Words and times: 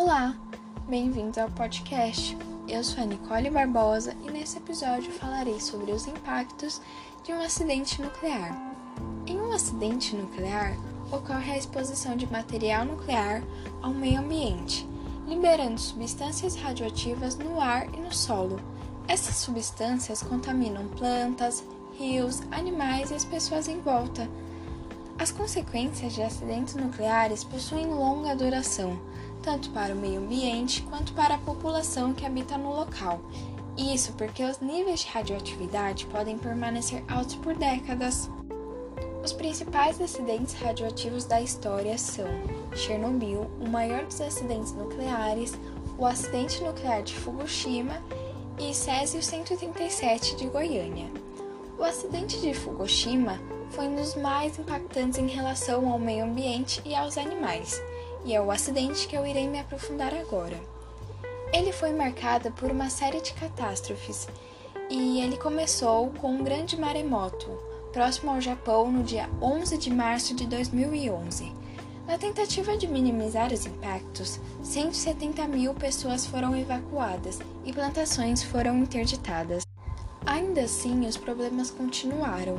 Olá, 0.00 0.32
bem-vindos 0.88 1.38
ao 1.38 1.50
podcast. 1.50 2.38
Eu 2.68 2.84
sou 2.84 3.02
a 3.02 3.06
Nicole 3.06 3.50
Barbosa 3.50 4.14
e 4.24 4.30
nesse 4.30 4.58
episódio 4.58 5.10
falarei 5.10 5.58
sobre 5.58 5.90
os 5.90 6.06
impactos 6.06 6.80
de 7.24 7.32
um 7.32 7.40
acidente 7.40 8.00
nuclear. 8.00 8.56
Em 9.26 9.40
um 9.40 9.52
acidente 9.52 10.14
nuclear, 10.14 10.76
ocorre 11.10 11.50
a 11.50 11.58
exposição 11.58 12.16
de 12.16 12.30
material 12.30 12.84
nuclear 12.84 13.42
ao 13.82 13.92
meio 13.92 14.20
ambiente, 14.20 14.88
liberando 15.26 15.80
substâncias 15.80 16.54
radioativas 16.54 17.36
no 17.36 17.60
ar 17.60 17.92
e 17.92 17.96
no 17.96 18.14
solo. 18.14 18.60
Essas 19.08 19.34
substâncias 19.34 20.22
contaminam 20.22 20.86
plantas, 20.90 21.64
rios, 21.98 22.40
animais 22.52 23.10
e 23.10 23.14
as 23.14 23.24
pessoas 23.24 23.66
em 23.66 23.80
volta. 23.80 24.30
As 25.18 25.32
consequências 25.32 26.12
de 26.12 26.22
acidentes 26.22 26.76
nucleares 26.76 27.42
possuem 27.42 27.88
longa 27.88 28.36
duração, 28.36 28.96
tanto 29.48 29.70
para 29.70 29.94
o 29.94 29.96
meio 29.96 30.20
ambiente 30.20 30.82
quanto 30.82 31.14
para 31.14 31.36
a 31.36 31.38
população 31.38 32.12
que 32.12 32.26
habita 32.26 32.58
no 32.58 32.76
local. 32.76 33.18
Isso 33.78 34.12
porque 34.12 34.44
os 34.44 34.60
níveis 34.60 35.00
de 35.00 35.06
radioatividade 35.06 36.04
podem 36.04 36.36
permanecer 36.36 37.02
altos 37.08 37.36
por 37.36 37.54
décadas. 37.54 38.30
Os 39.24 39.32
principais 39.32 39.98
acidentes 40.02 40.52
radioativos 40.52 41.24
da 41.24 41.40
história 41.40 41.96
são 41.96 42.26
Chernobyl, 42.74 43.50
o 43.58 43.66
maior 43.66 44.04
dos 44.04 44.20
acidentes 44.20 44.74
nucleares, 44.74 45.54
o 45.96 46.04
acidente 46.04 46.62
nuclear 46.62 47.02
de 47.02 47.14
Fukushima 47.14 48.02
e 48.58 48.74
Césio 48.74 49.22
137 49.22 50.36
de 50.36 50.46
Goiânia. 50.46 51.10
O 51.78 51.84
acidente 51.84 52.38
de 52.38 52.52
Fukushima 52.52 53.40
foi 53.70 53.88
um 53.88 53.94
dos 53.94 54.14
mais 54.14 54.58
impactantes 54.58 55.18
em 55.18 55.26
relação 55.26 55.90
ao 55.90 55.98
meio 55.98 56.26
ambiente 56.26 56.82
e 56.84 56.94
aos 56.94 57.16
animais, 57.16 57.80
e 58.24 58.34
é 58.34 58.40
o 58.40 58.50
acidente 58.50 59.06
que 59.06 59.16
eu 59.16 59.26
irei 59.26 59.48
me 59.48 59.60
aprofundar 59.60 60.14
agora. 60.14 60.58
Ele 61.52 61.72
foi 61.72 61.92
marcado 61.92 62.50
por 62.52 62.70
uma 62.70 62.90
série 62.90 63.20
de 63.20 63.32
catástrofes, 63.32 64.28
e 64.90 65.20
ele 65.20 65.36
começou 65.36 66.10
com 66.10 66.32
um 66.32 66.44
grande 66.44 66.78
maremoto, 66.78 67.46
próximo 67.92 68.30
ao 68.30 68.40
Japão 68.40 68.90
no 68.90 69.02
dia 69.02 69.28
11 69.40 69.76
de 69.78 69.90
março 69.90 70.34
de 70.34 70.46
2011. 70.46 71.52
Na 72.06 72.16
tentativa 72.16 72.74
de 72.76 72.88
minimizar 72.88 73.52
os 73.52 73.66
impactos, 73.66 74.40
170 74.62 75.46
mil 75.46 75.74
pessoas 75.74 76.24
foram 76.24 76.56
evacuadas 76.56 77.38
e 77.66 77.72
plantações 77.72 78.42
foram 78.42 78.78
interditadas. 78.78 79.62
Ainda 80.24 80.62
assim, 80.62 81.06
os 81.06 81.18
problemas 81.18 81.70
continuaram. 81.70 82.56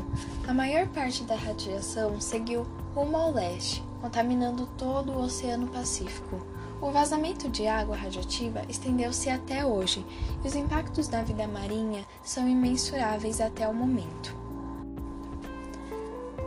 A 0.48 0.54
maior 0.54 0.88
parte 0.90 1.24
da 1.24 1.36
radiação 1.36 2.22
seguiu 2.22 2.66
rumo 2.94 3.18
ao 3.18 3.32
leste, 3.32 3.84
contaminando 4.02 4.68
todo 4.78 5.12
o 5.12 5.24
Oceano 5.24 5.68
Pacífico. 5.68 6.40
O 6.82 6.92
vazamento 6.92 7.50
de 7.50 7.68
água 7.68 7.96
radioativa 7.96 8.62
estendeu-se 8.70 9.30
até 9.30 9.66
hoje 9.66 10.06
e 10.44 10.48
os 10.48 10.56
impactos 10.56 11.10
na 11.10 11.22
vida 11.22 11.48
marinha 11.48 12.06
são 12.24 12.48
imensuráveis 12.48 13.42
até 13.42 13.68
o 13.68 13.74
momento. 13.74 14.40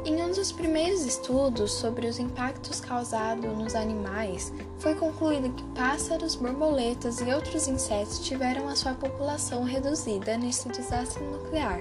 Em 0.04 0.20
um 0.20 0.32
dos 0.32 0.50
primeiros 0.50 1.04
estudos 1.04 1.70
sobre 1.70 2.08
os 2.08 2.18
impactos 2.18 2.80
causados 2.80 3.56
nos 3.56 3.76
animais, 3.76 4.52
foi 4.80 4.96
concluído 4.96 5.54
que 5.54 5.62
pássaros, 5.74 6.34
borboletas 6.34 7.20
e 7.20 7.32
outros 7.32 7.68
insetos 7.68 8.18
tiveram 8.18 8.66
a 8.66 8.74
sua 8.74 8.94
população 8.94 9.62
reduzida 9.62 10.36
nesse 10.36 10.68
desastre 10.70 11.22
nuclear, 11.22 11.80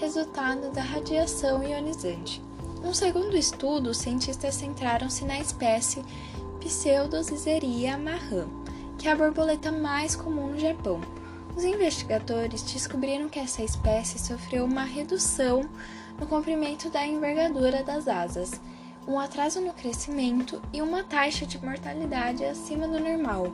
resultado 0.00 0.72
da 0.72 0.82
radiação 0.82 1.62
ionizante. 1.62 2.42
Um 2.82 2.94
segundo 2.94 3.36
estudo, 3.36 3.90
os 3.90 3.98
cientistas 3.98 4.54
centraram-se 4.54 5.24
na 5.24 5.38
espécie 5.38 6.02
Pseudozizeria 6.60 7.96
marram, 7.96 8.48
que 8.98 9.06
é 9.06 9.12
a 9.12 9.16
borboleta 9.16 9.70
mais 9.70 10.16
comum 10.16 10.48
no 10.48 10.58
Japão. 10.58 11.00
Os 11.56 11.62
investigadores 11.62 12.62
descobriram 12.62 13.28
que 13.28 13.38
essa 13.38 13.62
espécie 13.62 14.18
sofreu 14.18 14.64
uma 14.64 14.84
redução 14.84 15.68
no 16.18 16.26
comprimento 16.26 16.88
da 16.90 17.06
envergadura 17.06 17.82
das 17.82 18.08
asas, 18.08 18.60
um 19.06 19.18
atraso 19.18 19.60
no 19.60 19.72
crescimento 19.72 20.60
e 20.72 20.80
uma 20.80 21.02
taxa 21.02 21.44
de 21.46 21.62
mortalidade 21.62 22.44
acima 22.44 22.88
do 22.88 22.98
normal. 22.98 23.52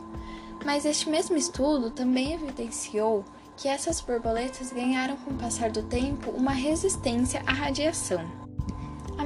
Mas 0.65 0.85
este 0.85 1.09
mesmo 1.09 1.37
estudo 1.37 1.91
também 1.91 2.33
evidenciou 2.33 3.25
que 3.57 3.69
essas 3.69 4.01
borboletas 4.01 4.73
ganharam 4.73 5.17
com 5.17 5.31
o 5.31 5.39
passar 5.39 5.71
do 5.71 5.83
tempo 5.83 6.31
uma 6.31 6.53
resistência 6.53 7.43
à 7.47 7.53
radiação. 7.53 8.46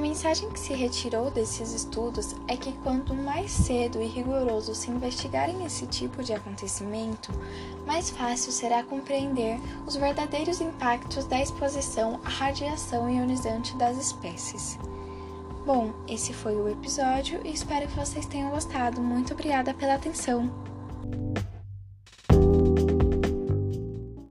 Mensagem 0.01 0.49
que 0.49 0.59
se 0.59 0.73
retirou 0.73 1.29
desses 1.29 1.73
estudos 1.73 2.35
é 2.47 2.57
que 2.57 2.73
quanto 2.81 3.13
mais 3.13 3.51
cedo 3.51 4.01
e 4.01 4.07
rigoroso 4.07 4.73
se 4.73 4.89
investigarem 4.89 5.63
esse 5.63 5.85
tipo 5.85 6.23
de 6.23 6.33
acontecimento, 6.33 7.31
mais 7.85 8.09
fácil 8.09 8.51
será 8.51 8.81
compreender 8.81 9.59
os 9.85 9.95
verdadeiros 9.95 10.59
impactos 10.59 11.25
da 11.25 11.39
exposição 11.39 12.19
à 12.25 12.29
radiação 12.29 13.07
ionizante 13.11 13.77
das 13.77 13.95
espécies. 13.95 14.79
Bom, 15.67 15.91
esse 16.07 16.33
foi 16.33 16.55
o 16.55 16.67
episódio 16.67 17.39
e 17.45 17.53
espero 17.53 17.87
que 17.87 17.95
vocês 17.95 18.25
tenham 18.25 18.49
gostado. 18.49 18.99
Muito 18.99 19.33
obrigada 19.33 19.71
pela 19.71 19.93
atenção! 19.93 20.70